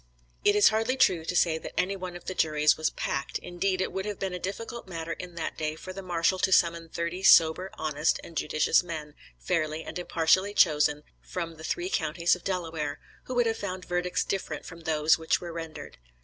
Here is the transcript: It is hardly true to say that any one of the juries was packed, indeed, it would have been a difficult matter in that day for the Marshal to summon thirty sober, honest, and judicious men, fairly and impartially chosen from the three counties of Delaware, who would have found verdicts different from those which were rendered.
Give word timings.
It 0.43 0.55
is 0.55 0.69
hardly 0.69 0.97
true 0.97 1.23
to 1.23 1.35
say 1.35 1.59
that 1.59 1.79
any 1.79 1.95
one 1.95 2.15
of 2.15 2.25
the 2.25 2.33
juries 2.33 2.75
was 2.75 2.89
packed, 2.89 3.37
indeed, 3.37 3.81
it 3.81 3.91
would 3.93 4.07
have 4.07 4.17
been 4.17 4.33
a 4.33 4.39
difficult 4.39 4.87
matter 4.87 5.11
in 5.13 5.35
that 5.35 5.59
day 5.59 5.75
for 5.75 5.93
the 5.93 6.01
Marshal 6.01 6.39
to 6.39 6.51
summon 6.51 6.89
thirty 6.89 7.21
sober, 7.21 7.69
honest, 7.75 8.19
and 8.23 8.35
judicious 8.35 8.81
men, 8.81 9.13
fairly 9.37 9.83
and 9.83 9.99
impartially 9.99 10.55
chosen 10.55 11.03
from 11.21 11.53
the 11.57 11.63
three 11.63 11.91
counties 11.91 12.35
of 12.35 12.43
Delaware, 12.43 12.99
who 13.25 13.35
would 13.35 13.45
have 13.45 13.57
found 13.57 13.85
verdicts 13.85 14.23
different 14.23 14.65
from 14.65 14.79
those 14.79 15.19
which 15.19 15.39
were 15.39 15.53
rendered. 15.53 15.99